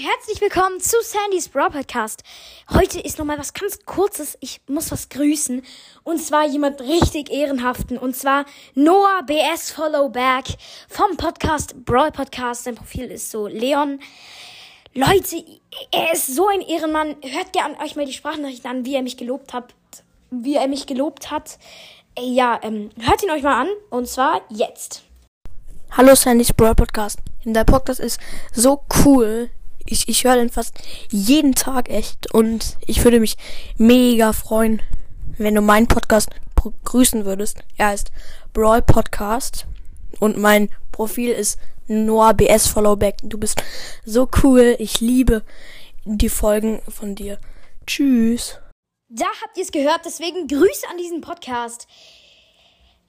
herzlich 0.00 0.40
willkommen 0.40 0.80
zu 0.80 0.96
Sandys 1.00 1.48
Bra 1.48 1.68
Podcast. 1.68 2.24
Heute 2.72 2.98
ist 2.98 3.20
nochmal 3.20 3.38
was 3.38 3.54
ganz 3.54 3.78
Kurzes. 3.86 4.36
Ich 4.40 4.60
muss 4.66 4.90
was 4.90 5.10
grüßen. 5.10 5.62
Und 6.02 6.18
zwar 6.18 6.44
jemand 6.44 6.80
richtig 6.80 7.30
ehrenhaften. 7.30 7.96
Und 7.96 8.16
zwar 8.16 8.46
Noah 8.74 9.22
BS 9.24 9.70
Followback 9.70 10.46
vom 10.88 11.16
Podcast 11.16 11.84
Brawl 11.84 12.10
Podcast. 12.10 12.64
Sein 12.64 12.74
Profil 12.74 13.04
ist 13.12 13.30
so 13.30 13.46
Leon. 13.46 14.00
Leute, 14.92 15.44
er 15.92 16.12
ist 16.12 16.34
so 16.34 16.48
ein 16.48 16.60
Ehrenmann. 16.60 17.14
Hört 17.22 17.52
gerne 17.52 17.78
euch 17.78 17.94
mal 17.94 18.06
die 18.06 18.12
Sprachnachrichten 18.12 18.68
an, 18.68 18.84
wie 18.84 18.96
er 18.96 19.02
mich 19.02 19.16
gelobt 19.16 19.52
hat. 19.52 19.72
Wie 20.32 20.56
er 20.56 20.66
mich 20.66 20.86
gelobt 20.86 21.30
hat. 21.30 21.60
Ja, 22.18 22.58
ähm, 22.64 22.90
hört 22.98 23.22
ihn 23.22 23.30
euch 23.30 23.44
mal 23.44 23.60
an. 23.60 23.68
Und 23.90 24.08
zwar 24.08 24.42
jetzt. 24.48 25.04
Hallo 25.96 26.16
Sandys 26.16 26.52
Brawl 26.52 26.74
Podcast. 26.74 27.20
Der 27.44 27.62
Podcast 27.62 28.00
ist 28.00 28.18
so 28.52 28.82
cool. 29.04 29.48
Ich, 29.86 30.08
ich 30.08 30.24
höre 30.24 30.34
den 30.34 30.50
fast 30.50 30.74
jeden 31.08 31.54
Tag 31.54 31.88
echt. 31.88 32.34
Und 32.34 32.78
ich 32.84 33.04
würde 33.04 33.20
mich 33.20 33.36
mega 33.78 34.32
freuen, 34.32 34.82
wenn 35.38 35.54
du 35.54 35.60
meinen 35.60 35.86
Podcast 35.86 36.30
grüßen 36.82 37.24
würdest. 37.24 37.58
Er 37.76 37.90
heißt 37.90 38.10
Brawl 38.52 38.82
Podcast. 38.82 39.66
Und 40.18 40.36
mein 40.36 40.68
Profil 40.90 41.30
ist 41.30 41.60
Noah 41.86 42.34
Followback. 42.58 43.18
Du 43.22 43.38
bist 43.38 43.62
so 44.04 44.28
cool. 44.42 44.74
Ich 44.80 45.00
liebe 45.00 45.44
die 46.04 46.28
Folgen 46.28 46.82
von 46.88 47.14
dir. 47.14 47.38
Tschüss. 47.86 48.58
Da 49.08 49.26
habt 49.44 49.56
ihr 49.56 49.62
es 49.62 49.70
gehört. 49.70 50.00
Deswegen 50.04 50.48
Grüße 50.48 50.88
an 50.90 50.98
diesen 50.98 51.20
Podcast. 51.20 51.86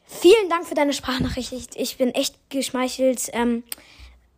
Vielen 0.06 0.50
Dank 0.50 0.68
für 0.68 0.76
deine 0.76 0.94
Sprachnachricht. 0.94 1.76
Ich, 1.76 1.98
bin 1.98 2.14
echt 2.14 2.36
geschmeichelt. 2.50 3.30
Ähm, 3.34 3.64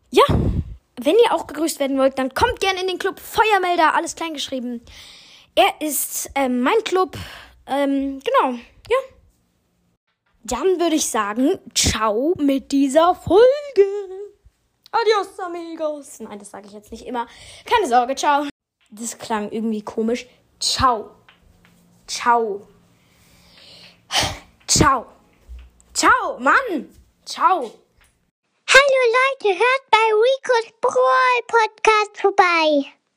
ja, 0.10 0.24
wenn 0.30 1.16
ihr 1.26 1.34
auch 1.34 1.48
gegrüßt 1.48 1.80
werden 1.80 1.98
wollt, 1.98 2.18
dann 2.18 2.34
kommt 2.34 2.60
gerne 2.60 2.82
in 2.82 2.88
den 2.88 3.00
Club 3.00 3.20
Feuermelder, 3.20 3.94
alles 3.94 4.16
klein 4.16 4.34
geschrieben. 4.34 4.82
Er 5.56 5.82
ist 5.86 6.30
ähm, 6.36 6.62
mein 6.62 6.84
Club. 6.84 7.18
Ähm, 7.66 8.20
genau, 8.20 8.58
ja. 8.90 8.98
Dann 10.44 10.80
würde 10.80 10.96
ich 10.96 11.08
sagen, 11.10 11.60
ciao 11.76 12.34
mit 12.38 12.72
dieser 12.72 13.14
Folge. 13.16 13.44
Adios, 14.92 15.40
amigos. 15.40 16.20
Nein, 16.22 16.40
das 16.40 16.52
sage 16.52 16.68
ich 16.68 16.74
jetzt 16.74 16.92
nicht 16.92 17.06
immer. 17.06 17.28
Keine 17.66 17.88
Sorge, 17.88 18.16
ciao. 18.16 18.46
Das 18.90 19.18
klang 19.18 19.52
irgendwie 19.52 19.82
komisch. 19.82 20.26
Ciao. 20.60 21.12
Ciao. 22.08 22.66
Ciao. 24.66 25.17
Ciao, 26.28 26.40
Mann. 26.40 26.90
Ciao. 27.26 27.62
Hallo 28.68 29.02
Leute, 29.16 29.58
hört 29.58 29.84
bei 29.90 30.12
Ricos 30.12 30.74
Brawl 30.82 31.42
Podcast 31.48 32.20
vorbei. 32.20 32.98